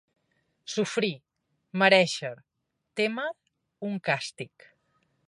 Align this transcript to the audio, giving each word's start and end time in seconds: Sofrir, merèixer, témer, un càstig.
Sofrir, 0.75 1.11
merèixer, 1.81 2.33
témer, 3.01 3.29
un 3.91 4.01
càstig. 4.11 4.71